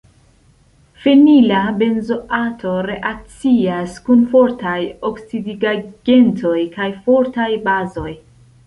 Fenila 1.01 1.59
benzoato 1.81 2.73
reakcias 2.89 4.01
kun 4.09 4.27
fortaj 4.33 4.77
oksidigagentoj 5.11 6.59
kaj 6.79 6.91
fortaj 7.07 7.49
bazoj. 7.71 8.11